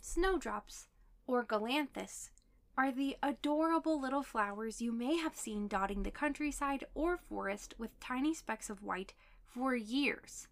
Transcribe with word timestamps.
Snowdrops, 0.00 0.88
or 1.26 1.44
galanthus, 1.44 2.30
are 2.78 2.92
the 2.92 3.16
adorable 3.22 4.00
little 4.00 4.22
flowers 4.22 4.82
you 4.82 4.92
may 4.92 5.16
have 5.16 5.34
seen 5.34 5.66
dotting 5.66 6.02
the 6.02 6.10
countryside 6.10 6.84
or 6.94 7.16
forest 7.16 7.74
with 7.78 7.98
tiny 8.00 8.34
specks 8.34 8.68
of 8.68 8.82
white 8.82 9.14
for 9.46 9.74
years. 9.74 10.48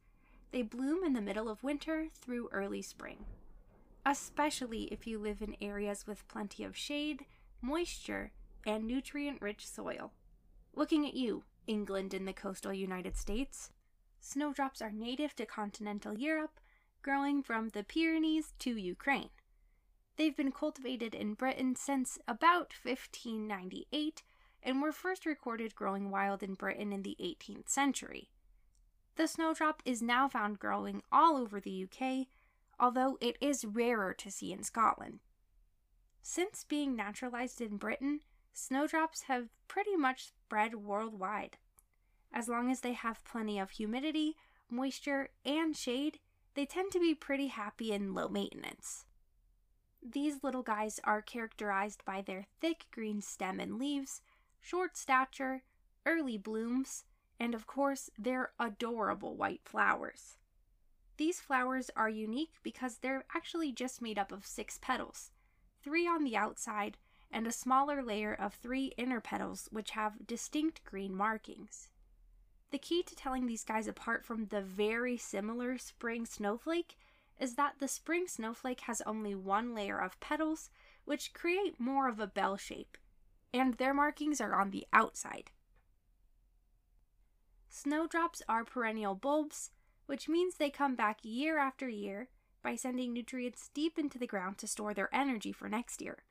They 0.53 0.63
bloom 0.63 1.05
in 1.05 1.13
the 1.13 1.21
middle 1.21 1.49
of 1.49 1.63
winter 1.63 2.09
through 2.15 2.49
early 2.53 2.83
spring, 2.83 3.25
especially 4.07 4.85
if 4.85 5.07
you 5.07 5.19
live 5.19 5.43
in 5.43 5.57
areas 5.61 6.07
with 6.07 6.29
plenty 6.29 6.65
of 6.65 6.77
shade, 6.77 7.25
moisture, 7.61 8.33
and 8.67 8.87
nutrient 8.87 9.43
rich 9.43 9.67
soil. 9.67 10.13
Looking 10.75 11.07
at 11.07 11.15
you, 11.15 11.45
England 11.67 12.15
in 12.15 12.25
the 12.25 12.33
coastal 12.33 12.73
United 12.73 13.17
States. 13.17 13.71
Snowdrops 14.27 14.81
are 14.81 14.91
native 14.91 15.37
to 15.37 15.45
continental 15.45 16.19
Europe, 16.19 16.59
growing 17.03 17.43
from 17.43 17.69
the 17.69 17.85
Pyrenees 17.85 18.55
to 18.59 18.75
Ukraine. 18.75 19.29
They've 20.17 20.35
been 20.35 20.51
cultivated 20.51 21.15
in 21.15 21.35
Britain 21.35 21.77
since 21.77 22.19
about 22.27 22.73
1598 22.83 24.23
and 24.63 24.81
were 24.81 24.93
first 24.93 25.27
recorded 25.27 25.75
growing 25.75 26.11
wild 26.11 26.43
in 26.43 26.55
Britain 26.55 26.91
in 26.91 27.03
the 27.03 27.19
18th 27.21 27.69
century. 27.69 28.31
The 29.17 29.29
snowdrop 29.29 29.83
is 29.85 30.01
now 30.01 30.27
found 30.31 30.59
growing 30.59 31.03
all 31.13 31.37
over 31.37 31.61
the 31.61 31.85
UK, 31.85 32.27
although 32.81 33.19
it 33.21 33.37
is 33.43 33.67
rarer 33.67 34.15
to 34.15 34.31
see 34.31 34.55
in 34.55 34.63
Scotland. 34.63 35.21
Since 36.23 36.65
being 36.65 36.97
naturalized 36.97 37.61
in 37.61 37.77
Britain, 37.77 38.21
snowdrops 38.55 39.25
have 39.25 39.51
pretty 39.69 39.97
much 39.97 40.29
spread 40.29 40.77
worldwide. 40.77 41.59
As 42.35 42.49
long 42.49 42.69
as 42.69 42.81
they 42.81 42.95
have 42.95 43.25
plenty 43.25 43.61
of 43.61 43.71
humidity, 43.71 44.37
moisture, 44.69 45.31
and 45.47 45.77
shade, 45.77 46.19
they 46.55 46.67
tend 46.67 46.91
to 46.91 46.99
be 46.99 47.15
pretty 47.15 47.47
happy 47.47 47.93
and 47.93 48.13
low 48.13 48.29
maintenance. 48.29 49.05
These 50.03 50.43
little 50.43 50.65
guys 50.65 51.01
are 51.05 51.23
characterized 51.23 52.05
by 52.05 52.23
their 52.23 52.47
thick 52.61 52.87
green 52.91 53.23
stem 53.23 53.61
and 53.61 53.79
leaves, 53.79 54.21
short 54.61 54.97
stature, 54.97 55.63
early 56.05 56.37
blooms, 56.37 57.05
and 57.39 57.55
of 57.55 57.69
course, 57.69 58.11
their 58.19 58.51
adorable 58.59 59.37
white 59.37 59.63
flowers. 59.65 60.37
These 61.17 61.41
flowers 61.41 61.89
are 61.95 62.09
unique 62.09 62.55
because 62.65 62.99
they're 62.99 63.25
actually 63.33 63.71
just 63.71 64.03
made 64.03 64.19
up 64.19 64.33
of 64.33 64.45
six 64.45 64.77
petals, 64.83 65.31
three 65.85 66.07
on 66.09 66.25
the 66.25 66.37
outside 66.37 66.97
and 67.31 67.47
a 67.47 67.53
smaller 67.53 68.03
layer 68.03 68.35
of 68.35 68.55
three 68.55 68.93
inner 68.97 69.21
petals 69.21 69.69
which 69.71 69.91
have 69.91 70.27
distinct 70.27 70.85
green 70.85 71.15
markings. 71.15 71.91
The 72.75 72.79
key 72.79 73.05
to 73.05 73.15
telling 73.15 73.47
these 73.47 73.63
guys 73.63 73.87
apart 73.87 74.25
from 74.25 74.47
the 74.47 74.61
very 74.61 75.17
similar 75.17 75.79
spring 75.79 76.27
snowflake 76.27 76.97
is 77.39 77.55
that 77.55 77.77
the 77.79 77.87
spring 77.87 78.27
snowflake 78.27 78.81
has 78.81 79.01
only 79.07 79.33
one 79.33 79.77
layer 79.77 79.97
of 79.97 80.19
petals, 80.19 80.71
which 81.05 81.33
create 81.35 81.79
more 81.79 82.09
of 82.09 82.19
a 82.19 82.27
bell 82.27 82.57
shape, 82.57 82.99
and 83.53 83.75
their 83.75 83.95
markings 83.95 84.41
are 84.41 84.61
on 84.61 84.73
the 84.73 84.89
outside. 84.93 85.53
Snowdrops 87.69 88.43
are 88.49 88.65
perennial 88.65 89.15
bulbs, 89.15 89.71
which 90.07 90.29
means 90.29 90.57
they 90.57 90.69
come 90.69 90.97
back 90.97 91.21
year 91.23 91.59
after 91.59 91.89
year 91.89 92.29
by 92.61 92.75
sending 92.75 93.13
nutrients 93.13 93.71
deep 93.73 94.01
into 94.01 94.19
the 94.19 94.27
ground 94.27 94.59
to 94.59 94.67
store 94.67 94.93
their 94.93 95.15
energy 95.15 95.53
for 95.53 95.69
next 95.69 96.03
year. 96.03 96.25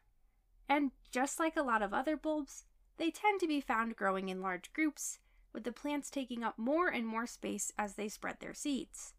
And 0.67 0.91
just 1.09 1.40
like 1.40 1.56
a 1.56 1.63
lot 1.63 1.81
of 1.81 1.94
other 1.94 2.17
bulbs, 2.17 2.66
they 2.97 3.12
tend 3.12 3.40
to 3.40 3.47
be 3.47 3.62
found 3.62 3.96
growing 3.96 4.28
in 4.28 4.41
large 4.41 4.73
groups, 4.73 5.19
with 5.53 5.64
the 5.64 5.72
plants 5.72 6.09
taking 6.09 6.44
up 6.44 6.58
more 6.58 6.88
and 6.88 7.06
more 7.06 7.28
space 7.28 7.72
as 7.78 7.94
they 7.94 8.08
spread 8.08 8.40
their 8.40 8.53
seeds. 8.53 9.14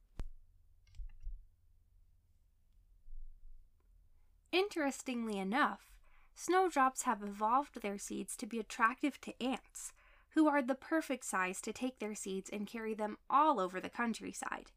Interestingly 4.52 5.38
enough, 5.38 5.92
snowdrops 6.34 7.02
have 7.02 7.22
evolved 7.22 7.80
their 7.80 7.98
seeds 7.98 8.36
to 8.36 8.46
be 8.46 8.58
attractive 8.58 9.20
to 9.20 9.42
ants, 9.42 9.92
who 10.30 10.48
are 10.48 10.62
the 10.62 10.74
perfect 10.74 11.24
size 11.24 11.60
to 11.60 11.72
take 11.72 11.98
their 11.98 12.14
seeds 12.14 12.50
and 12.52 12.66
carry 12.66 12.94
them 12.94 13.16
all 13.30 13.58
over 13.60 13.80
the 13.80 13.88
countryside. 13.88 14.72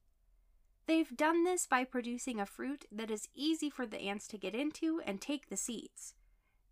They've 0.87 1.15
done 1.15 1.43
this 1.43 1.67
by 1.67 1.83
producing 1.83 2.39
a 2.39 2.45
fruit 2.45 2.85
that 2.91 3.11
is 3.11 3.27
easy 3.35 3.69
for 3.69 3.85
the 3.85 3.99
ants 3.99 4.27
to 4.29 4.37
get 4.37 4.55
into 4.55 5.01
and 5.05 5.19
take 5.19 5.49
the 5.49 5.57
seeds, 5.57 6.13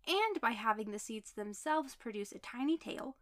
and 0.06 0.40
by 0.40 0.52
having 0.52 0.90
the 0.90 0.98
seeds 0.98 1.32
themselves 1.32 1.94
produce 1.94 2.32
a 2.32 2.38
tiny 2.38 2.78
tail, 2.78 3.16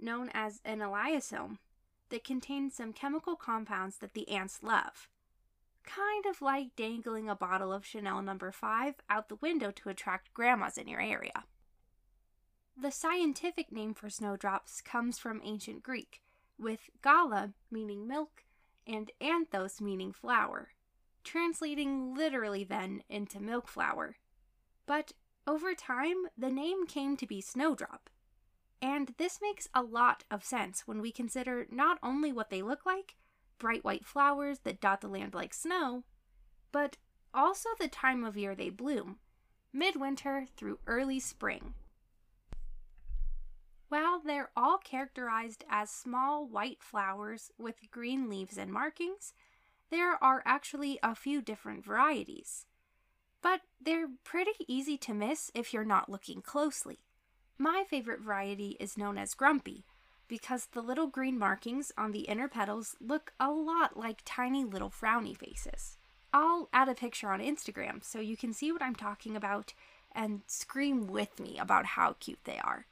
known 0.00 0.30
as 0.32 0.60
an 0.64 0.80
elaiosome, 0.80 1.58
that 2.10 2.24
contains 2.24 2.74
some 2.74 2.92
chemical 2.92 3.36
compounds 3.36 3.98
that 3.98 4.14
the 4.14 4.28
ants 4.28 4.60
love 4.62 5.08
kind 5.88 6.26
of 6.26 6.42
like 6.42 6.76
dangling 6.76 7.30
a 7.30 7.34
bottle 7.34 7.72
of 7.72 7.86
Chanel 7.86 8.20
number 8.20 8.48
no. 8.48 8.52
5 8.52 8.94
out 9.08 9.28
the 9.28 9.36
window 9.36 9.70
to 9.70 9.88
attract 9.88 10.34
grandmas 10.34 10.76
in 10.76 10.86
your 10.86 11.00
area. 11.00 11.44
The 12.80 12.90
scientific 12.90 13.72
name 13.72 13.94
for 13.94 14.10
snowdrops 14.10 14.82
comes 14.82 15.18
from 15.18 15.40
ancient 15.42 15.82
Greek, 15.82 16.20
with 16.58 16.90
gala 17.02 17.54
meaning 17.70 18.06
milk 18.06 18.44
and 18.86 19.10
anthos 19.20 19.80
meaning 19.80 20.12
flower, 20.12 20.72
translating 21.24 22.14
literally 22.14 22.64
then 22.64 23.02
into 23.08 23.40
milk 23.40 23.66
flower. 23.66 24.16
But 24.86 25.12
over 25.46 25.74
time, 25.74 26.26
the 26.36 26.50
name 26.50 26.86
came 26.86 27.16
to 27.16 27.26
be 27.26 27.40
snowdrop. 27.40 28.10
And 28.80 29.14
this 29.18 29.40
makes 29.42 29.68
a 29.74 29.82
lot 29.82 30.24
of 30.30 30.44
sense 30.44 30.86
when 30.86 31.00
we 31.00 31.10
consider 31.10 31.66
not 31.70 31.98
only 32.02 32.32
what 32.32 32.50
they 32.50 32.62
look 32.62 32.86
like, 32.86 33.16
bright 33.58 33.84
white 33.84 34.06
flowers 34.06 34.60
that 34.60 34.80
dot 34.80 35.00
the 35.00 35.08
land 35.08 35.34
like 35.34 35.52
snow, 35.52 36.04
but 36.70 36.96
also 37.34 37.70
the 37.78 37.88
time 37.88 38.24
of 38.24 38.36
year 38.36 38.54
they 38.54 38.70
bloom, 38.70 39.18
midwinter 39.72 40.46
through 40.56 40.78
early 40.86 41.18
spring. 41.18 41.74
While 43.88 44.20
they're 44.20 44.50
all 44.56 44.78
characterized 44.78 45.64
as 45.68 45.90
small 45.90 46.46
white 46.46 46.82
flowers 46.82 47.50
with 47.58 47.90
green 47.90 48.28
leaves 48.28 48.58
and 48.58 48.72
markings, 48.72 49.32
there 49.90 50.22
are 50.22 50.42
actually 50.44 50.98
a 51.02 51.14
few 51.14 51.40
different 51.40 51.84
varieties. 51.84 52.66
But 53.40 53.62
they're 53.80 54.08
pretty 54.24 54.64
easy 54.66 54.98
to 54.98 55.14
miss 55.14 55.50
if 55.54 55.72
you're 55.72 55.84
not 55.84 56.10
looking 56.10 56.42
closely. 56.42 56.98
My 57.58 57.84
favorite 57.90 58.20
variety 58.20 58.76
is 58.78 58.96
known 58.96 59.18
as 59.18 59.34
Grumpy, 59.34 59.84
because 60.28 60.66
the 60.66 60.80
little 60.80 61.08
green 61.08 61.38
markings 61.38 61.90
on 61.98 62.12
the 62.12 62.20
inner 62.20 62.46
petals 62.46 62.94
look 63.00 63.32
a 63.40 63.50
lot 63.50 63.96
like 63.96 64.22
tiny 64.24 64.64
little 64.64 64.90
frowny 64.90 65.36
faces. 65.36 65.96
I'll 66.32 66.68
add 66.72 66.88
a 66.88 66.94
picture 66.94 67.30
on 67.30 67.40
Instagram 67.40 68.04
so 68.04 68.20
you 68.20 68.36
can 68.36 68.52
see 68.52 68.70
what 68.70 68.82
I'm 68.82 68.94
talking 68.94 69.34
about 69.34 69.72
and 70.12 70.42
scream 70.46 71.08
with 71.08 71.40
me 71.40 71.58
about 71.58 71.84
how 71.86 72.14
cute 72.20 72.40
they 72.44 72.58
are. 72.58 72.86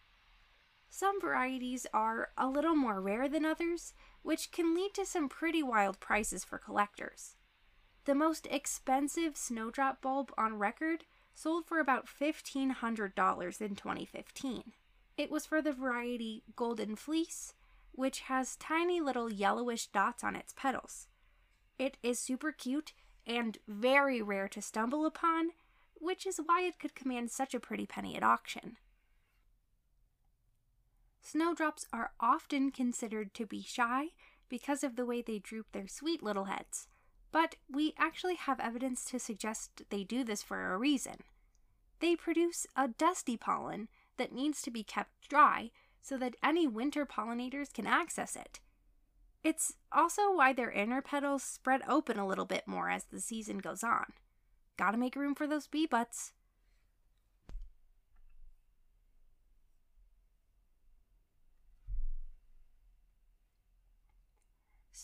Some 0.89 1.21
varieties 1.21 1.87
are 1.93 2.31
a 2.37 2.49
little 2.49 2.75
more 2.75 3.01
rare 3.01 3.29
than 3.29 3.45
others, 3.45 3.93
which 4.23 4.51
can 4.51 4.75
lead 4.75 4.95
to 4.95 5.05
some 5.05 5.29
pretty 5.29 5.63
wild 5.63 6.01
prices 6.01 6.43
for 6.43 6.59
collectors. 6.59 7.37
The 8.05 8.15
most 8.15 8.49
expensive 8.51 9.37
snowdrop 9.37 10.01
bulb 10.01 10.33
on 10.39 10.59
record 10.59 11.05
sold 11.37 11.67
for 11.67 11.79
about 11.79 12.07
$1,500 12.07 13.61
in 13.61 13.77
2015. 13.77 14.63
It 15.19 15.31
was 15.31 15.47
for 15.47 15.61
the 15.61 15.73
variety 15.73 16.43
Golden 16.57 16.97
Fleece, 16.97 17.53
which 17.93 18.21
has 18.21 18.57
tiny 18.57 19.01
little 19.01 19.31
yellowish 19.31 19.87
dots 19.89 20.25
on 20.25 20.35
its 20.35 20.55
petals. 20.57 21.09
It 21.79 21.99
is 22.03 22.19
super 22.19 22.53
cute 22.53 22.95
and 23.27 23.59
very 23.69 24.23
rare 24.23 24.49
to 24.49 24.63
stumble 24.63 25.05
upon, 25.05 25.51
which 25.95 26.27
is 26.27 26.41
why 26.45 26.63
it 26.63 26.79
could 26.79 26.95
command 26.95 27.31
such 27.31 27.55
a 27.55 27.61
pretty 27.61 27.87
penny 27.87 28.17
at 28.17 28.23
auction. 28.23 28.77
Snowdrops 31.21 31.87
are 31.93 32.13
often 32.19 32.71
considered 32.71 33.35
to 33.35 33.45
be 33.45 33.63
shy 33.63 34.09
because 34.49 34.83
of 34.83 34.97
the 34.97 35.05
way 35.05 35.21
they 35.21 35.39
droop 35.39 35.67
their 35.73 35.89
sweet 35.89 36.23
little 36.23 36.45
heads, 36.45 36.89
but 37.37 37.57
we 37.71 37.93
actually 37.99 38.37
have 38.37 38.59
evidence 38.61 39.05
to 39.05 39.19
suggest 39.19 39.83
they 39.91 40.03
do 40.03 40.25
this 40.25 40.43
for 40.43 40.73
a 40.73 40.79
reason. 40.79 41.17
They 42.01 42.17
produce 42.17 42.67
a 42.75 42.89
dusty 42.89 43.37
pollen 43.37 43.89
that 44.17 44.33
needs 44.33 44.63
to 44.63 44.71
be 44.71 44.83
kept 44.83 45.29
dry 45.29 45.71
so 46.01 46.17
that 46.17 46.37
any 46.43 46.67
winter 46.67 47.05
pollinators 47.05 47.75
can 47.75 47.87
access 47.87 48.37
it. 48.37 48.61
It's 49.45 49.75
also 49.93 50.33
why 50.33 50.55
their 50.55 50.71
inner 50.71 51.03
petals 51.03 51.43
spread 51.43 51.83
open 51.87 52.19
a 52.19 52.27
little 52.27 52.47
bit 52.47 52.67
more 52.67 52.89
as 52.89 53.05
the 53.05 53.21
season 53.21 53.59
goes 53.59 53.85
on. 53.85 54.15
Gotta 54.79 54.97
make 54.97 55.15
room 55.15 55.35
for 55.35 55.47
those 55.47 55.67
bee 55.67 55.85
butts. 55.85 56.33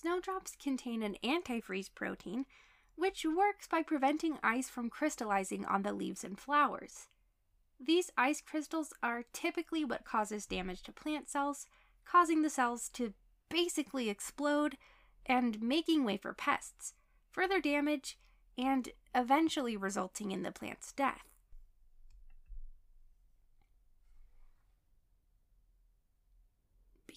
Snowdrops 0.03 0.57
contain 0.57 1.01
an 1.05 1.17
antifreeze 1.23 1.89
protein, 1.95 2.45
which 2.97 3.25
works 3.25 3.69
by 3.69 3.83
preventing 3.83 4.37
ice 4.43 4.69
from 4.69 4.91
crystallizing 4.91 5.65
on 5.65 5.83
the 5.83 5.93
leaves 5.93 6.25
and 6.25 6.41
flowers. 6.41 7.07
These 7.79 8.11
ice 8.19 8.41
crystals 8.41 8.93
are 9.01 9.23
typically 9.33 9.85
what 9.85 10.05
causes 10.05 10.45
damage 10.45 10.83
to 10.83 10.93
plant 10.93 11.31
cells, 11.31 11.67
causing 12.05 12.43
the 12.43 12.51
cells 12.51 12.89
to 12.95 13.15
basically 13.49 14.11
explode 14.11 14.77
and 15.25 15.63
making 15.63 16.05
way 16.05 16.17
for 16.17 16.35
pests, 16.35 16.95
further 17.31 17.61
damage, 17.61 18.19
and 18.59 18.89
eventually 19.15 19.77
resulting 19.77 20.33
in 20.33 20.43
the 20.43 20.51
plant's 20.51 20.91
death. 20.93 21.32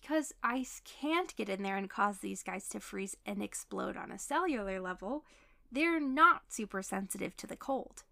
Because 0.07 0.33
ice 0.43 0.83
can't 0.85 1.35
get 1.35 1.49
in 1.49 1.63
there 1.63 1.77
and 1.77 1.89
cause 1.89 2.19
these 2.19 2.43
guys 2.43 2.69
to 2.69 2.79
freeze 2.79 3.17
and 3.25 3.41
explode 3.41 3.97
on 3.97 4.11
a 4.11 4.19
cellular 4.19 4.79
level, 4.79 5.25
they're 5.71 5.99
not 5.99 6.43
super 6.49 6.83
sensitive 6.83 7.35
to 7.37 7.47
the 7.47 7.55
cold. 7.55 8.03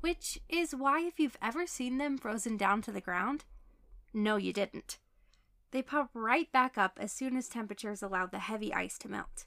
Which 0.00 0.38
is 0.48 0.76
why, 0.76 1.00
if 1.00 1.18
you've 1.18 1.36
ever 1.42 1.66
seen 1.66 1.98
them 1.98 2.18
frozen 2.18 2.56
down 2.56 2.82
to 2.82 2.92
the 2.92 3.00
ground, 3.00 3.46
no, 4.14 4.36
you 4.36 4.52
didn't. 4.52 4.98
They 5.72 5.82
pop 5.82 6.10
right 6.14 6.50
back 6.52 6.78
up 6.78 7.00
as 7.00 7.10
soon 7.10 7.36
as 7.36 7.48
temperatures 7.48 8.00
allow 8.00 8.26
the 8.26 8.38
heavy 8.38 8.72
ice 8.72 8.96
to 8.98 9.08
melt. 9.08 9.46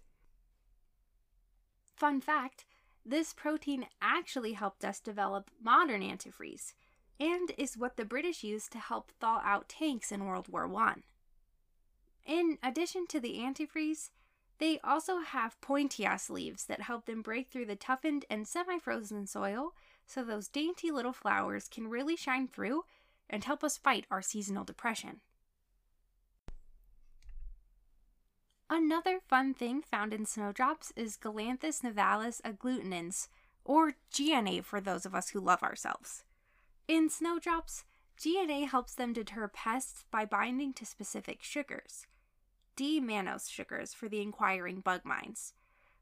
Fun 1.95 2.19
fact 2.19 2.65
this 3.05 3.33
protein 3.33 3.85
actually 4.01 4.53
helped 4.53 4.83
us 4.83 4.99
develop 4.99 5.49
modern 5.63 6.01
antifreeze 6.01 6.73
and 7.17 7.53
is 7.57 7.77
what 7.77 7.95
the 7.95 8.03
British 8.03 8.43
used 8.43 8.73
to 8.73 8.77
help 8.77 9.13
thaw 9.21 9.41
out 9.45 9.69
tanks 9.69 10.11
in 10.11 10.25
World 10.25 10.49
War 10.49 10.69
I. 10.75 10.95
In 12.25 12.57
addition 12.63 13.07
to 13.07 13.19
the 13.19 13.39
antifreeze, 13.39 14.09
they 14.59 14.79
also 14.83 15.19
have 15.19 15.59
pointias 15.61 16.29
leaves 16.29 16.65
that 16.65 16.81
help 16.81 17.05
them 17.05 17.21
break 17.21 17.49
through 17.49 17.65
the 17.65 17.75
toughened 17.75 18.25
and 18.29 18.47
semi 18.47 18.77
frozen 18.77 19.25
soil 19.25 19.73
so 20.05 20.23
those 20.23 20.47
dainty 20.47 20.91
little 20.91 21.13
flowers 21.13 21.67
can 21.67 21.87
really 21.87 22.15
shine 22.15 22.47
through 22.47 22.83
and 23.29 23.43
help 23.43 23.63
us 23.63 23.77
fight 23.77 24.05
our 24.11 24.21
seasonal 24.21 24.63
depression. 24.63 25.21
Another 28.69 29.19
fun 29.19 29.53
thing 29.53 29.81
found 29.81 30.13
in 30.13 30.25
snowdrops 30.25 30.93
is 30.95 31.17
Galanthus 31.17 31.81
nivalis 31.81 32.39
agglutinins, 32.41 33.27
or 33.65 33.93
GNA 34.13 34.63
for 34.63 34.79
those 34.79 35.05
of 35.05 35.13
us 35.13 35.29
who 35.29 35.39
love 35.39 35.61
ourselves. 35.61 36.23
In 36.87 37.09
snowdrops, 37.09 37.83
GNA 38.17 38.67
helps 38.69 38.95
them 38.95 39.11
deter 39.11 39.47
pests 39.47 40.05
by 40.11 40.25
binding 40.25 40.73
to 40.73 40.85
specific 40.85 41.41
sugars. 41.41 42.05
D-mannose 42.81 43.47
sugars 43.47 43.93
for 43.93 44.09
the 44.09 44.21
inquiring 44.21 44.79
bug 44.79 45.05
minds, 45.05 45.53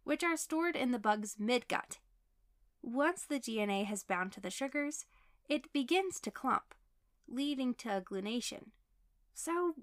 which 0.06 0.24
are 0.24 0.38
stored 0.38 0.78
in 0.78 0.92
the 0.92 0.98
bug's 0.98 1.36
midgut. 1.36 1.98
Once 2.82 3.26
the 3.26 3.38
GNA 3.38 3.84
has 3.84 4.06
bound 4.06 4.32
to 4.32 4.40
the 4.40 4.50
sugars, 4.50 5.06
it 5.50 5.74
begins 5.74 6.22
to 6.22 6.32
clump, 6.32 6.74
leading 7.28 7.74
to 7.74 7.90
agglutination. 7.90 8.68
So 9.34 9.76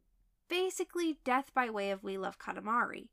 basically 0.49 1.19
death 1.23 1.53
by 1.53 1.69
way 1.69 1.91
of 1.91 2.03
We 2.03 2.17
Love 2.17 2.39
Katamari. 2.39 3.09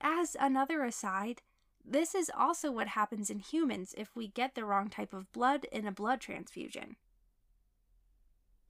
As 0.00 0.36
another 0.38 0.84
aside, 0.84 1.42
this 1.84 2.14
is 2.14 2.30
also 2.32 2.70
what 2.70 2.86
happens 2.86 3.28
in 3.28 3.40
humans 3.40 3.92
if 3.98 4.14
we 4.14 4.28
get 4.28 4.54
the 4.54 4.64
wrong 4.64 4.88
type 4.88 5.12
of 5.12 5.32
blood 5.32 5.66
in 5.72 5.84
a 5.84 5.90
blood 5.90 6.20
transfusion. 6.20 6.94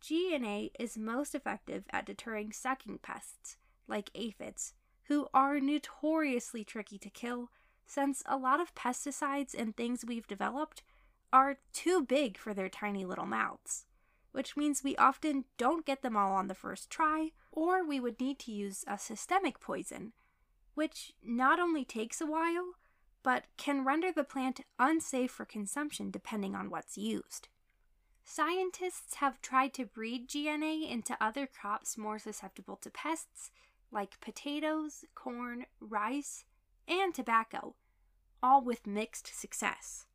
GNA 0.03 0.71
is 0.79 0.97
most 0.97 1.35
effective 1.35 1.85
at 1.91 2.07
deterring 2.07 2.53
sucking 2.53 3.01
pests, 3.03 3.59
like 3.89 4.11
aphids, 4.15 4.75
who 5.05 5.27
are 5.35 5.59
notoriously 5.61 6.65
tricky 6.65 6.99
to 6.99 7.11
kill 7.11 7.51
since 7.87 8.23
a 8.27 8.37
lot 8.37 8.61
of 8.61 8.75
pesticides 8.75 9.55
and 9.59 9.77
things 9.77 10.05
we've 10.05 10.27
developed 10.27 10.83
are 11.33 11.59
too 11.73 12.03
big 12.03 12.37
for 12.37 12.55
their 12.55 12.69
tiny 12.69 13.05
little 13.05 13.27
mouths 13.27 13.87
which 14.33 14.57
means 14.57 14.85
we 14.85 14.97
often 14.97 15.45
don't 15.57 15.87
get 15.87 16.03
them 16.03 16.17
all 16.17 16.33
on 16.33 16.49
the 16.49 16.55
first 16.55 16.91
try, 16.91 17.33
or 17.51 17.85
we 17.85 17.99
would 17.99 18.21
need 18.21 18.39
to 18.39 18.53
use 18.53 18.85
a 18.87 18.99
systemic 18.99 19.59
poison, 19.61 20.13
which 20.75 21.13
not 21.25 21.59
only 21.59 21.85
takes 21.85 22.21
a 22.21 22.27
while, 22.27 22.75
but 23.23 23.47
can 23.57 23.85
render 23.85 24.13
the 24.13 24.25
plant 24.25 24.61
unsafe 24.79 25.31
for 25.31 25.45
consumption 25.45 26.11
depending 26.11 26.55
on 26.55 26.71
what's 26.71 26.97
used. 26.97 27.49
Scientists 28.25 29.17
have 29.17 29.41
tried 29.41 29.73
to 29.75 29.87
breed 29.87 30.29
GNA 30.29 30.89
into 30.89 31.17
other 31.21 31.47
crops 31.47 31.99
more 31.99 32.19
susceptible 32.19 32.77
to 32.77 32.91
pests, 32.91 33.51
like 33.93 34.21
potatoes, 34.21 35.05
corn, 35.15 35.67
rice, 35.81 36.45
and 36.87 37.15
tobacco, 37.15 37.75
all 38.43 38.63
with 38.63 38.87
mixed 38.87 39.27
success. 39.39 40.07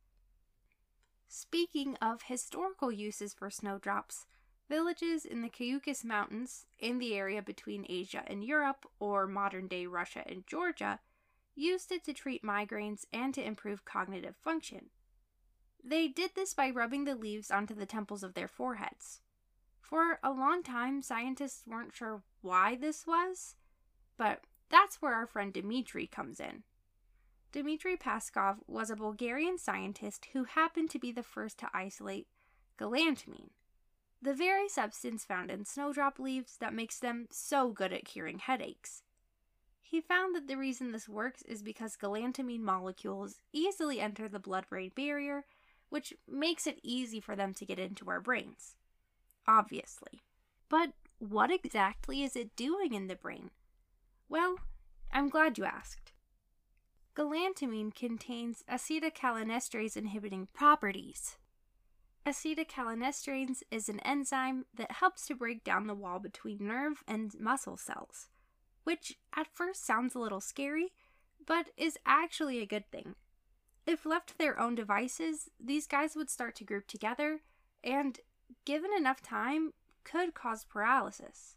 Speaking 1.28 1.96
of 2.00 2.22
historical 2.22 2.92
uses 2.92 3.34
for 3.34 3.50
snowdrops, 3.50 4.26
villages 4.68 5.24
in 5.24 5.42
the 5.42 5.48
Caucasus 5.48 6.04
Mountains, 6.04 6.66
in 6.78 6.98
the 6.98 7.14
area 7.14 7.42
between 7.42 7.86
Asia 7.88 8.22
and 8.26 8.44
Europe, 8.44 8.86
or 9.00 9.26
modern 9.26 9.66
day 9.66 9.86
Russia 9.86 10.22
and 10.26 10.46
Georgia, 10.46 11.00
used 11.54 11.92
it 11.92 12.04
to 12.04 12.12
treat 12.12 12.44
migraines 12.44 13.04
and 13.12 13.34
to 13.34 13.44
improve 13.44 13.84
cognitive 13.84 14.36
function. 14.36 14.90
They 15.82 16.08
did 16.08 16.30
this 16.34 16.54
by 16.54 16.70
rubbing 16.70 17.04
the 17.04 17.14
leaves 17.14 17.50
onto 17.50 17.74
the 17.74 17.86
temples 17.86 18.22
of 18.22 18.34
their 18.34 18.48
foreheads. 18.48 19.20
For 19.80 20.18
a 20.22 20.30
long 20.30 20.62
time, 20.62 21.02
scientists 21.02 21.64
weren't 21.66 21.94
sure 21.94 22.22
why 22.40 22.74
this 22.74 23.06
was, 23.06 23.54
but 24.16 24.40
that's 24.70 25.00
where 25.00 25.14
our 25.14 25.26
friend 25.26 25.52
Dmitri 25.52 26.06
comes 26.06 26.40
in. 26.40 26.62
Dmitri 27.52 27.96
Paskov 27.96 28.56
was 28.66 28.90
a 28.90 28.96
Bulgarian 28.96 29.58
scientist 29.58 30.28
who 30.32 30.44
happened 30.44 30.90
to 30.90 30.98
be 30.98 31.12
the 31.12 31.22
first 31.22 31.58
to 31.58 31.70
isolate 31.72 32.26
galantamine, 32.78 33.50
the 34.20 34.34
very 34.34 34.68
substance 34.68 35.24
found 35.24 35.50
in 35.50 35.64
snowdrop 35.64 36.18
leaves 36.18 36.56
that 36.56 36.72
makes 36.72 36.98
them 36.98 37.26
so 37.30 37.70
good 37.70 37.92
at 37.92 38.06
curing 38.06 38.38
headaches. 38.38 39.02
He 39.82 40.00
found 40.00 40.34
that 40.34 40.48
the 40.48 40.56
reason 40.56 40.92
this 40.92 41.08
works 41.08 41.42
is 41.42 41.62
because 41.62 41.96
galantamine 41.96 42.62
molecules 42.62 43.36
easily 43.52 44.00
enter 44.00 44.28
the 44.28 44.38
blood 44.38 44.66
brain 44.68 44.92
barrier, 44.96 45.44
which 45.90 46.14
makes 46.26 46.66
it 46.66 46.80
easy 46.82 47.20
for 47.20 47.36
them 47.36 47.52
to 47.54 47.66
get 47.66 47.78
into 47.78 48.08
our 48.08 48.20
brains. 48.20 48.76
Obviously. 49.46 50.22
But 50.68 50.94
what 51.18 51.52
exactly 51.52 52.22
is 52.22 52.34
it 52.34 52.56
doing 52.56 52.94
in 52.94 53.06
the 53.06 53.14
brain? 53.14 53.50
Well, 54.28 54.56
I'm 55.12 55.28
glad 55.28 55.58
you 55.58 55.64
asked. 55.64 56.12
Galantamine 57.14 57.94
contains 57.94 58.64
acetylcholinesterase 58.68 59.96
inhibiting 59.96 60.48
properties. 60.52 61.36
Acetylcholinesterase 62.26 63.62
is 63.70 63.88
an 63.88 64.00
enzyme 64.00 64.64
that 64.74 64.92
helps 64.92 65.26
to 65.26 65.34
break 65.34 65.62
down 65.62 65.86
the 65.86 65.94
wall 65.94 66.18
between 66.18 66.66
nerve 66.66 67.04
and 67.06 67.38
muscle 67.38 67.76
cells, 67.76 68.28
which 68.82 69.18
at 69.36 69.54
first 69.54 69.84
sounds 69.84 70.14
a 70.14 70.18
little 70.18 70.40
scary, 70.40 70.92
but 71.46 71.68
is 71.76 71.98
actually 72.06 72.60
a 72.60 72.66
good 72.66 72.90
thing. 72.90 73.14
If 73.86 74.06
left 74.06 74.30
to 74.30 74.38
their 74.38 74.58
own 74.58 74.74
devices, 74.74 75.50
these 75.62 75.86
guys 75.86 76.16
would 76.16 76.30
start 76.30 76.56
to 76.56 76.64
group 76.64 76.86
together 76.86 77.42
and, 77.84 78.18
given 78.64 78.90
enough 78.96 79.20
time, 79.20 79.74
could 80.02 80.34
cause 80.34 80.64
paralysis. 80.64 81.56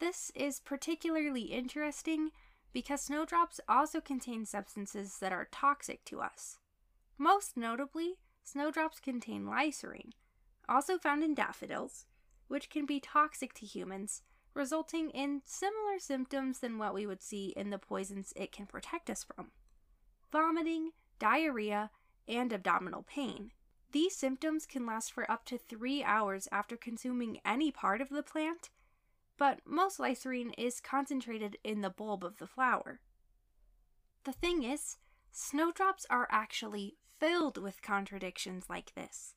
This 0.00 0.30
is 0.34 0.60
particularly 0.60 1.42
interesting 1.42 2.30
because 2.72 3.02
snowdrops 3.02 3.60
also 3.68 4.00
contain 4.00 4.46
substances 4.46 5.18
that 5.18 5.32
are 5.32 5.48
toxic 5.50 6.04
to 6.04 6.20
us. 6.20 6.58
Most 7.16 7.56
notably, 7.56 8.18
snowdrops 8.44 9.00
contain 9.00 9.44
glycerin, 9.44 10.12
also 10.68 10.98
found 10.98 11.24
in 11.24 11.34
daffodils, 11.34 12.06
which 12.46 12.70
can 12.70 12.86
be 12.86 13.00
toxic 13.00 13.54
to 13.54 13.66
humans, 13.66 14.22
resulting 14.54 15.10
in 15.10 15.42
similar 15.44 15.98
symptoms 15.98 16.60
than 16.60 16.78
what 16.78 16.94
we 16.94 17.06
would 17.06 17.22
see 17.22 17.52
in 17.56 17.70
the 17.70 17.78
poisons 17.78 18.32
it 18.36 18.52
can 18.52 18.66
protect 18.66 19.10
us 19.10 19.24
from 19.24 19.50
vomiting, 20.30 20.90
diarrhea, 21.18 21.90
and 22.28 22.52
abdominal 22.52 23.02
pain. 23.02 23.50
These 23.92 24.14
symptoms 24.14 24.66
can 24.66 24.86
last 24.86 25.12
for 25.12 25.28
up 25.30 25.44
to 25.46 25.58
three 25.58 26.04
hours 26.04 26.46
after 26.52 26.76
consuming 26.76 27.40
any 27.44 27.72
part 27.72 28.00
of 28.00 28.10
the 28.10 28.22
plant 28.22 28.70
but 29.38 29.60
most 29.64 29.96
glycerin 29.96 30.50
is 30.58 30.80
concentrated 30.80 31.56
in 31.64 31.80
the 31.80 31.90
bulb 31.90 32.24
of 32.24 32.38
the 32.38 32.46
flower. 32.46 33.00
The 34.24 34.32
thing 34.32 34.64
is, 34.64 34.96
snowdrops 35.30 36.04
are 36.10 36.28
actually 36.30 36.96
filled 37.18 37.56
with 37.56 37.80
contradictions 37.80 38.66
like 38.68 38.94
this. 38.94 39.34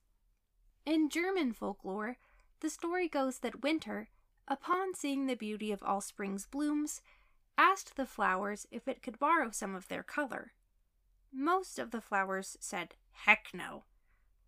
In 0.86 1.10
German 1.10 1.54
folklore, 1.54 2.18
the 2.60 2.70
story 2.70 3.08
goes 3.08 3.40
that 3.40 3.64
Winter, 3.64 4.10
upon 4.48 4.96
seeing 4.96 5.28
the 5.28 5.36
beauty 5.36 5.72
of 5.72 5.84
all 5.84 6.02
spring's 6.02 6.48
blooms, 6.48 7.02
asked 7.58 7.96
the 7.96 8.06
flowers 8.06 8.66
if 8.72 8.88
it 8.88 9.04
could 9.04 9.20
borrow 9.20 9.52
some 9.52 9.76
of 9.76 9.88
their 9.88 10.04
color. 10.04 10.54
Most 11.32 11.78
of 11.78 11.92
the 11.92 12.02
flowers 12.02 12.58
said, 12.60 12.96
heck 13.12 13.48
no. 13.54 13.84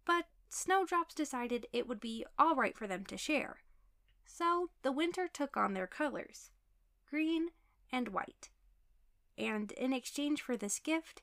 But 0.05 0.25
Snowdrops 0.49 1.13
decided 1.13 1.67
it 1.71 1.87
would 1.87 1.99
be 1.99 2.25
all 2.37 2.55
right 2.55 2.77
for 2.77 2.87
them 2.87 3.05
to 3.05 3.17
share. 3.17 3.57
So 4.25 4.69
the 4.81 4.91
winter 4.91 5.27
took 5.27 5.57
on 5.57 5.73
their 5.73 5.87
colors 5.87 6.51
green 7.09 7.49
and 7.91 8.07
white. 8.09 8.49
And 9.37 9.71
in 9.73 9.93
exchange 9.93 10.41
for 10.41 10.57
this 10.57 10.79
gift, 10.79 11.21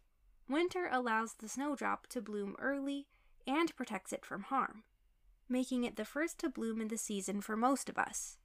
winter 0.48 0.88
allows 0.90 1.34
the 1.34 1.48
snowdrop 1.48 2.06
to 2.08 2.22
bloom 2.22 2.54
early 2.60 3.08
and 3.44 3.74
protects 3.74 4.12
it 4.12 4.24
from 4.24 4.44
harm, 4.44 4.84
making 5.48 5.82
it 5.82 5.96
the 5.96 6.04
first 6.04 6.38
to 6.38 6.48
bloom 6.48 6.80
in 6.80 6.86
the 6.86 6.96
season 6.96 7.40
for 7.40 7.56
most 7.56 7.88
of 7.88 7.98
us. 7.98 8.38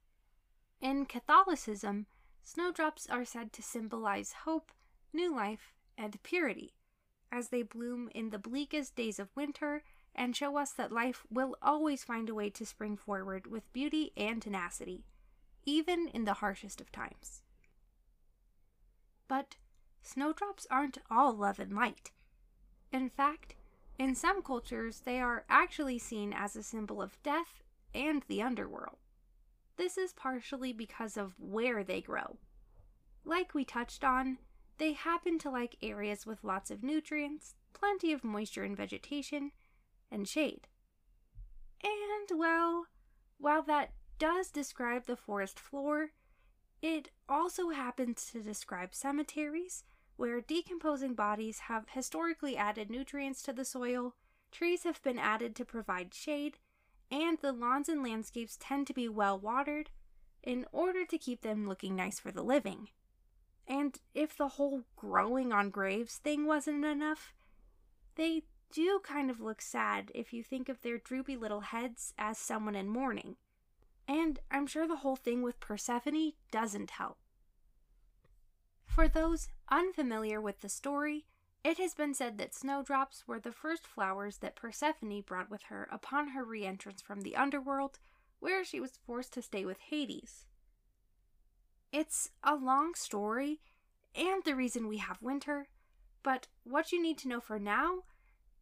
In 0.80 1.06
Catholicism, 1.06 2.06
snowdrops 2.42 3.06
are 3.08 3.24
said 3.24 3.52
to 3.52 3.62
symbolize 3.62 4.32
hope, 4.44 4.72
new 5.12 5.32
life, 5.32 5.72
and 5.96 6.20
purity, 6.24 6.74
as 7.30 7.48
they 7.48 7.62
bloom 7.62 8.10
in 8.14 8.30
the 8.30 8.38
bleakest 8.38 8.96
days 8.96 9.18
of 9.18 9.34
winter 9.36 9.84
and 10.16 10.34
show 10.34 10.56
us 10.56 10.72
that 10.72 10.90
life 10.90 11.24
will 11.30 11.56
always 11.62 12.02
find 12.02 12.28
a 12.28 12.34
way 12.34 12.50
to 12.50 12.66
spring 12.66 12.96
forward 12.96 13.46
with 13.46 13.72
beauty 13.72 14.12
and 14.16 14.42
tenacity, 14.42 15.04
even 15.64 16.08
in 16.08 16.24
the 16.24 16.34
harshest 16.34 16.80
of 16.80 16.90
times. 16.90 17.42
But 19.28 19.56
snowdrops 20.02 20.66
aren't 20.70 20.98
all 21.10 21.34
love 21.34 21.60
and 21.60 21.74
light. 21.74 22.10
In 22.90 23.10
fact, 23.10 23.54
in 23.98 24.14
some 24.14 24.42
cultures, 24.42 25.00
they 25.00 25.20
are 25.20 25.44
actually 25.48 25.98
seen 25.98 26.32
as 26.32 26.56
a 26.56 26.62
symbol 26.62 27.02
of 27.02 27.22
death 27.22 27.62
and 27.94 28.22
the 28.28 28.42
underworld. 28.42 28.98
This 29.76 29.98
is 29.98 30.12
partially 30.12 30.72
because 30.72 31.16
of 31.16 31.34
where 31.38 31.84
they 31.84 32.00
grow. 32.00 32.38
Like 33.24 33.54
we 33.54 33.64
touched 33.64 34.04
on, 34.04 34.38
they 34.78 34.92
happen 34.92 35.38
to 35.40 35.50
like 35.50 35.76
areas 35.82 36.26
with 36.26 36.44
lots 36.44 36.70
of 36.70 36.82
nutrients, 36.82 37.54
plenty 37.72 38.12
of 38.12 38.24
moisture 38.24 38.62
and 38.62 38.76
vegetation, 38.76 39.52
and 40.10 40.28
shade. 40.28 40.68
And, 41.82 42.38
well, 42.38 42.86
while 43.38 43.62
that 43.62 43.92
does 44.18 44.50
describe 44.50 45.06
the 45.06 45.16
forest 45.16 45.60
floor, 45.60 46.10
it 46.82 47.10
also 47.28 47.70
happens 47.70 48.26
to 48.32 48.42
describe 48.42 48.94
cemeteries 48.94 49.84
where 50.16 50.40
decomposing 50.40 51.14
bodies 51.14 51.60
have 51.60 51.86
historically 51.90 52.56
added 52.56 52.90
nutrients 52.90 53.42
to 53.42 53.52
the 53.52 53.64
soil, 53.64 54.14
trees 54.50 54.84
have 54.84 55.02
been 55.02 55.18
added 55.18 55.54
to 55.54 55.64
provide 55.64 56.14
shade, 56.14 56.58
and 57.10 57.38
the 57.38 57.52
lawns 57.52 57.88
and 57.88 58.02
landscapes 58.02 58.56
tend 58.58 58.86
to 58.86 58.94
be 58.94 59.08
well 59.08 59.38
watered 59.38 59.90
in 60.42 60.64
order 60.72 61.04
to 61.04 61.18
keep 61.18 61.42
them 61.42 61.68
looking 61.68 61.94
nice 61.94 62.18
for 62.18 62.32
the 62.32 62.42
living. 62.42 62.88
And 63.68 63.98
if 64.14 64.36
the 64.36 64.48
whole 64.48 64.84
growing 64.94 65.52
on 65.52 65.70
graves 65.70 66.16
thing 66.16 66.46
wasn't 66.46 66.84
enough, 66.84 67.34
they 68.14 68.44
do 68.76 69.00
kind 69.02 69.30
of 69.30 69.40
look 69.40 69.62
sad 69.62 70.12
if 70.14 70.34
you 70.34 70.42
think 70.42 70.68
of 70.68 70.82
their 70.82 70.98
droopy 70.98 71.34
little 71.34 71.62
heads 71.62 72.12
as 72.18 72.36
someone 72.36 72.76
in 72.76 72.86
mourning. 72.86 73.36
And 74.06 74.38
I'm 74.50 74.66
sure 74.66 74.86
the 74.86 74.96
whole 74.96 75.16
thing 75.16 75.42
with 75.42 75.60
Persephone 75.60 76.32
doesn't 76.50 76.90
help. 76.90 77.16
For 78.84 79.08
those 79.08 79.48
unfamiliar 79.70 80.42
with 80.42 80.60
the 80.60 80.68
story, 80.68 81.24
it 81.64 81.78
has 81.78 81.94
been 81.94 82.12
said 82.12 82.36
that 82.36 82.54
snowdrops 82.54 83.26
were 83.26 83.40
the 83.40 83.50
first 83.50 83.86
flowers 83.86 84.38
that 84.38 84.56
Persephone 84.56 85.22
brought 85.22 85.50
with 85.50 85.62
her 85.64 85.88
upon 85.90 86.28
her 86.28 86.44
re 86.44 86.66
entrance 86.66 87.00
from 87.00 87.22
the 87.22 87.34
underworld, 87.34 87.98
where 88.40 88.62
she 88.62 88.78
was 88.78 88.98
forced 89.06 89.32
to 89.32 89.42
stay 89.42 89.64
with 89.64 89.78
Hades. 89.88 90.44
It's 91.92 92.28
a 92.44 92.54
long 92.54 92.94
story, 92.94 93.62
and 94.14 94.44
the 94.44 94.54
reason 94.54 94.86
we 94.86 94.98
have 94.98 95.22
winter, 95.22 95.68
but 96.22 96.46
what 96.62 96.92
you 96.92 97.00
need 97.00 97.16
to 97.18 97.28
know 97.28 97.40
for 97.40 97.58
now 97.58 98.02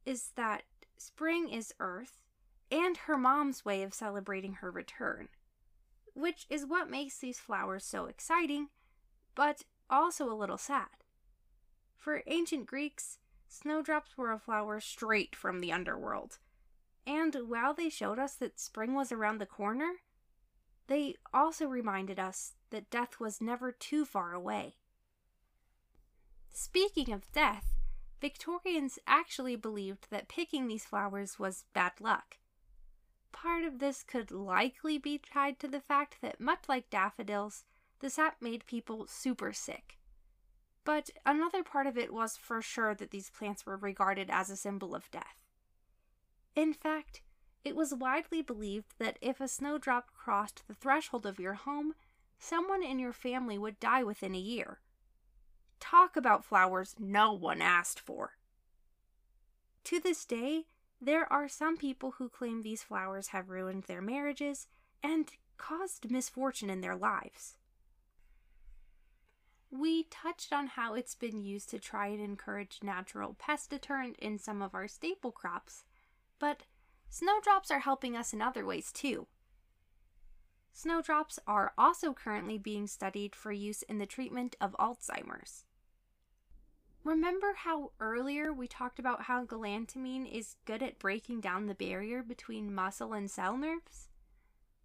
is 0.05 0.31
that 0.37 0.63
spring 0.97 1.49
is 1.49 1.75
Earth 1.81 2.23
and 2.71 2.97
her 2.97 3.17
mom's 3.17 3.65
way 3.65 3.83
of 3.83 3.95
celebrating 3.95 4.55
her 4.55 4.71
return, 4.71 5.29
which 6.15 6.47
is 6.49 6.67
what 6.67 6.91
makes 6.91 7.19
these 7.19 7.39
flowers 7.39 7.85
so 7.85 8.07
exciting, 8.07 8.69
but 9.35 9.65
also 9.91 10.31
a 10.31 10.35
little 10.35 10.59
sad. 10.59 10.89
For 11.97 12.23
ancient 12.27 12.67
Greeks, 12.67 13.19
snowdrops 13.49 14.17
were 14.17 14.33
a 14.33 14.39
flower 14.39 14.81
straight 14.81 15.35
from 15.37 15.61
the 15.61 15.73
underworld. 15.73 16.39
And 17.07 17.37
while 17.47 17.75
they 17.75 17.91
showed 17.91 18.19
us 18.19 18.35
that 18.37 18.59
spring 18.59 18.95
was 18.95 19.13
around 19.13 19.39
the 19.39 19.47
corner, 19.47 19.93
they 20.87 21.17
also 21.33 21.67
reminded 21.67 22.19
us 22.19 22.55
that 22.71 22.91
death 22.91 23.21
was 23.21 23.41
never 23.41 23.73
too 23.73 24.05
far 24.05 24.33
away. 24.33 24.77
Speaking 26.53 27.13
of 27.13 27.31
death, 27.33 27.74
Victorians 28.25 28.99
actually 29.07 29.55
believed 29.55 30.07
that 30.09 30.29
picking 30.29 30.67
these 30.67 30.87
flowers 30.87 31.39
was 31.39 31.67
bad 31.75 31.93
luck. 32.01 32.39
Part 33.33 33.65
of 33.65 33.81
this 33.81 34.03
could 34.03 34.31
likely 34.31 34.97
be 34.97 35.19
tied 35.19 35.59
to 35.59 35.69
the 35.69 35.79
fact 35.79 36.23
that, 36.23 36.41
much 36.41 36.61
like 36.67 36.89
daffodils, 36.89 37.65
the 38.01 38.09
sap 38.09 38.41
made 38.41 38.65
people 38.65 39.07
super 39.07 39.53
sick. 39.53 39.99
But 40.85 41.11
another 41.27 41.63
part 41.63 41.87
of 41.87 41.99
it 41.99 42.15
was 42.15 42.39
for 42.39 42.63
sure 42.63 42.95
that 42.95 43.11
these 43.11 43.29
plants 43.29 43.67
were 43.67 43.77
regarded 43.77 44.31
as 44.31 44.49
a 44.49 44.57
symbol 44.57 44.95
of 44.95 45.11
death. 45.11 45.45
In 46.57 46.73
fact, 46.73 47.21
it 47.63 47.77
was 47.77 47.95
widely 47.95 48.41
believed 48.41 48.95
that 48.99 49.19
if 49.21 49.39
a 49.39 49.49
snowdrop 49.49 50.15
crossed 50.15 50.63
the 50.67 50.75
threshold 50.75 51.27
of 51.27 51.39
your 51.39 51.53
home, 51.53 51.93
someone 52.39 52.83
in 52.83 52.99
your 52.99 53.13
family 53.13 53.59
would 53.59 53.79
die 53.79 54.03
within 54.03 54.35
a 54.35 54.39
year. 54.39 54.81
Talk 55.81 56.17
about 56.17 56.45
flowers 56.45 56.95
no 56.99 57.33
one 57.33 57.61
asked 57.61 58.01
for. 58.01 58.33
To 59.85 60.01
this 60.01 60.25
day, 60.25 60.65
there 61.01 61.31
are 61.31 61.49
some 61.49 61.77
people 61.77 62.13
who 62.13 62.29
claim 62.29 62.63
these 62.63 62.83
flowers 62.83 63.29
have 63.29 63.51
ruined 63.51 63.85
their 63.85 64.01
marriages 64.01 64.67
and 65.03 65.31
caused 65.59 66.11
misfortune 66.11 66.71
in 66.71 66.81
their 66.81 66.97
lives. 66.97 67.57
We 69.71 70.05
touched 70.05 70.53
on 70.53 70.69
how 70.69 70.95
it's 70.95 71.15
been 71.15 71.43
used 71.43 71.69
to 71.71 71.79
try 71.79 72.07
and 72.07 72.21
encourage 72.21 72.79
natural 72.83 73.35
pest 73.39 73.71
deterrent 73.71 74.17
in 74.19 74.39
some 74.39 74.63
of 74.63 74.75
our 74.75 74.89
staple 74.89 75.33
crops, 75.33 75.85
but 76.39 76.63
snowdrops 77.11 77.71
are 77.71 77.81
helping 77.81 78.17
us 78.17 78.33
in 78.33 78.41
other 78.41 78.65
ways 78.65 78.93
too. 78.93 79.27
Snowdrops 80.77 81.39
are 81.47 81.73
also 81.79 82.13
currently 82.13 82.59
being 82.59 82.89
studied 82.89 83.37
for 83.37 83.53
use 83.53 83.83
in 83.83 83.99
the 83.99 84.07
treatment 84.07 84.57
of 84.61 84.75
Alzheimer's. 84.77 85.65
Remember 87.05 87.55
how 87.55 87.93
earlier 88.01 88.53
we 88.53 88.67
talked 88.67 88.99
about 88.99 89.23
how 89.23 89.45
galantamine 89.45 90.31
is 90.31 90.57
good 90.65 90.83
at 90.83 90.99
breaking 90.99 91.41
down 91.41 91.67
the 91.67 91.77
barrier 91.77 92.25
between 92.25 92.75
muscle 92.75 93.13
and 93.13 93.31
cell 93.31 93.57
nerves? 93.57 94.09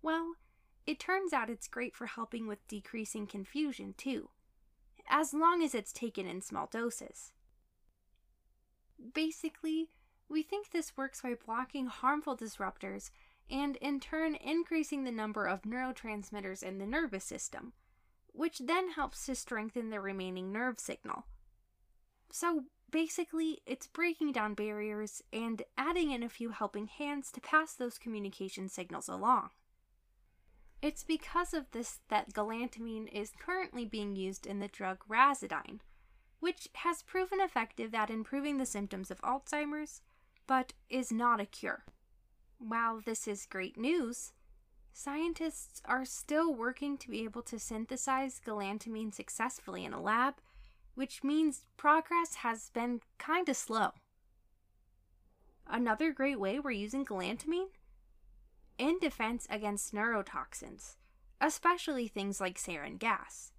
Well, 0.03 0.35
it 0.85 0.99
turns 0.99 1.33
out 1.33 1.49
it's 1.49 1.67
great 1.67 1.95
for 1.95 2.05
helping 2.05 2.45
with 2.45 2.67
decreasing 2.67 3.25
confusion 3.25 3.95
too, 3.97 4.29
as 5.09 5.33
long 5.33 5.63
as 5.63 5.73
it's 5.73 5.91
taken 5.91 6.27
in 6.27 6.41
small 6.41 6.67
doses. 6.67 7.31
Basically, 9.13 9.89
we 10.29 10.43
think 10.43 10.69
this 10.69 10.95
works 10.95 11.21
by 11.21 11.33
blocking 11.33 11.87
harmful 11.87 12.37
disruptors 12.37 13.09
and 13.49 13.75
in 13.77 13.99
turn 13.99 14.35
increasing 14.35 15.03
the 15.03 15.11
number 15.11 15.45
of 15.45 15.63
neurotransmitters 15.63 16.63
in 16.63 16.77
the 16.77 16.85
nervous 16.85 17.23
system, 17.23 17.73
which 18.31 18.59
then 18.59 18.91
helps 18.91 19.25
to 19.25 19.35
strengthen 19.35 19.89
the 19.89 19.99
remaining 19.99 20.51
nerve 20.51 20.79
signal. 20.79 21.25
So 22.31 22.65
basically, 22.91 23.59
it's 23.65 23.87
breaking 23.87 24.31
down 24.31 24.53
barriers 24.53 25.23
and 25.33 25.61
adding 25.77 26.11
in 26.11 26.23
a 26.23 26.29
few 26.29 26.49
helping 26.49 26.87
hands 26.87 27.31
to 27.31 27.41
pass 27.41 27.73
those 27.73 27.97
communication 27.97 28.69
signals 28.69 29.07
along. 29.07 29.49
It's 30.81 31.03
because 31.03 31.53
of 31.53 31.71
this 31.71 31.99
that 32.09 32.33
galantamine 32.33 33.11
is 33.11 33.33
currently 33.37 33.85
being 33.85 34.15
used 34.15 34.45
in 34.45 34.59
the 34.59 34.69
drug 34.69 34.99
Razadyne, 35.09 35.79
which 36.39 36.69
has 36.73 37.03
proven 37.03 37.41
effective 37.41 37.93
at 37.93 38.09
improving 38.09 38.57
the 38.57 38.65
symptoms 38.65 39.11
of 39.11 39.19
Alzheimer's, 39.21 40.01
but 40.47 40.73
is 40.89 41.11
not 41.11 41.41
a 41.41 41.45
cure. 41.45 41.83
While 42.59 42.99
this 42.99 43.27
is 43.27 43.45
great 43.45 43.77
news, 43.77 44.33
scientists 44.93 45.81
are 45.85 46.05
still 46.05 46.53
working 46.53 46.97
to 46.97 47.09
be 47.09 47.23
able 47.23 47.41
to 47.43 47.57
synthesize 47.57 48.41
galantamine 48.45 49.13
successfully 49.13 49.85
in 49.85 49.93
a 49.93 50.01
lab 50.01 50.35
which 50.99 51.23
means 51.23 51.63
progress 51.77 52.35
has 52.35 52.69
been 52.71 52.99
kinda 53.17 53.53
slow. 53.53 53.91
Another 55.65 56.11
great 56.11 56.37
way 56.37 56.59
we're 56.59 56.71
using 56.71 57.05
galantamine? 57.05 57.69
In 58.77 58.99
defense 58.99 59.47
against 59.49 59.93
neurotoxins, 59.93 60.97
especially 61.39 62.09
things 62.09 62.41
like 62.41 62.57
sarin 62.57 62.99
gas. 62.99 63.53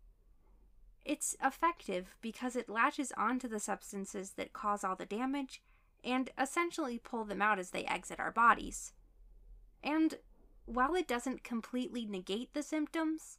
It's 1.03 1.35
effective 1.43 2.15
because 2.21 2.57
it 2.57 2.69
latches 2.69 3.11
onto 3.17 3.49
the 3.49 3.59
substances 3.59 4.33
that 4.33 4.53
cause 4.53 4.85
all 4.85 4.97
the 4.97 5.07
damage 5.07 5.63
and 6.05 6.31
essentially 6.39 6.99
pull 6.99 7.25
them 7.25 7.43
out 7.43 7.59
as 7.59 7.71
they 7.71 7.85
exit 7.85 8.21
our 8.21 8.31
bodies. 8.31 8.93
And 9.83 10.17
while 10.67 10.95
it 10.95 11.09
doesn't 11.09 11.45
completely 11.45 12.05
negate 12.05 12.55
the 12.55 12.63
symptoms, 12.63 13.39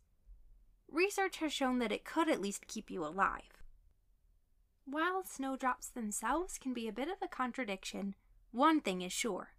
research 0.91 1.37
has 1.37 1.53
shown 1.53 1.79
that 1.79 1.91
it 1.91 2.05
could 2.05 2.29
at 2.29 2.41
least 2.41 2.67
keep 2.67 2.91
you 2.91 3.05
alive. 3.05 3.63
While 4.85 5.23
snowdrops 5.23 5.87
themselves 5.87 6.57
can 6.57 6.73
be 6.73 6.87
a 6.87 6.93
bit 6.93 7.07
of 7.07 7.17
a 7.21 7.27
contradiction, 7.27 8.15
one 8.51 8.81
thing 8.81 9.01
is 9.01 9.13
sure. 9.13 9.51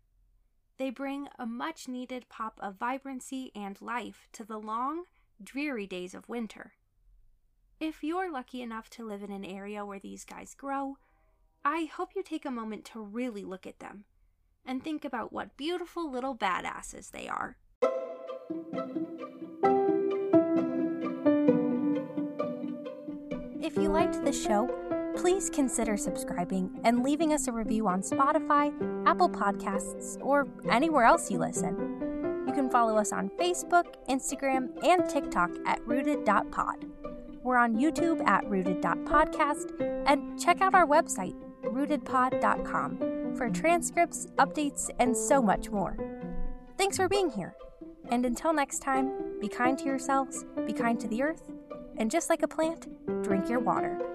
They 0.79 0.91
bring 0.91 1.29
a 1.39 1.47
much 1.47 1.89
needed 1.89 2.29
pop 2.29 2.59
of 2.61 2.77
vibrancy 2.77 3.53
and 3.55 3.81
life 3.81 4.29
to 4.33 4.45
the 4.45 4.59
long, 4.59 5.05
dreary 5.43 5.87
days 5.87 6.15
of 6.15 6.29
winter. 6.29 6.73
If 7.81 8.05
you're 8.05 8.31
lucky 8.31 8.63
enough 8.63 8.91
to 8.91 9.05
live 9.05 9.23
in 9.23 9.33
an 9.33 9.45
area 9.45 9.85
where 9.85 9.99
these 9.99 10.25
guys 10.25 10.55
grow, 10.55 10.99
I 11.65 11.89
hope 11.95 12.11
you 12.17 12.25
take 12.25 12.45
a 12.45 12.51
moment 12.51 12.85
to 12.87 13.01
really 13.01 13.45
look 13.45 13.69
at 13.69 13.79
them 13.79 14.05
and 14.67 14.83
think 14.83 15.05
about 15.05 15.33
what 15.33 15.57
beautiful 15.57 16.11
little 16.11 16.37
badasses 16.37 17.13
they 17.13 17.29
are. 17.29 17.57
If 23.61 23.77
you 23.77 23.89
liked 23.89 24.25
this 24.25 24.43
show, 24.43 24.69
please 25.17 25.51
consider 25.51 25.97
subscribing 25.97 26.81
and 26.83 27.05
leaving 27.05 27.33
us 27.33 27.47
a 27.47 27.53
review 27.53 27.87
on 27.87 28.03
Spotify, 28.03 28.73
Apple 29.07 29.31
Podcasts, 29.31 30.19
or 30.21 30.49
anywhere 30.69 31.05
else 31.05 31.31
you 31.31 31.39
listen. 31.39 32.45
You 32.49 32.53
can 32.53 32.71
follow 32.71 32.97
us 32.97 33.13
on 33.13 33.31
Facebook, 33.39 33.95
Instagram, 34.09 34.71
and 34.85 35.09
TikTok 35.09 35.51
at 35.65 35.81
rooted.pod. 35.87 36.87
We're 37.45 37.57
on 37.57 37.77
YouTube 37.77 38.27
at 38.27 38.45
rooted.podcast, 38.49 40.05
and 40.07 40.41
check 40.41 40.61
out 40.61 40.75
our 40.75 40.87
website, 40.87 41.35
rootedpod.com, 41.63 43.35
for 43.37 43.49
transcripts, 43.51 44.27
updates, 44.39 44.91
and 44.99 45.17
so 45.17 45.41
much 45.41 45.71
more. 45.71 45.97
Thanks 46.77 46.97
for 46.97 47.09
being 47.09 47.31
here. 47.31 47.55
And 48.11 48.27
until 48.27 48.53
next 48.53 48.81
time, 48.81 49.13
be 49.41 49.49
kind 49.49 49.79
to 49.79 49.85
yourselves, 49.85 50.45
be 50.67 50.73
kind 50.73 50.99
to 51.01 51.09
the 51.09 51.23
earth, 51.23 51.51
and 51.97 52.11
just 52.11 52.29
like 52.29 52.43
a 52.43 52.49
plant, 52.49 52.89
drink 53.23 53.49
your 53.49 53.61
water. 53.61 54.12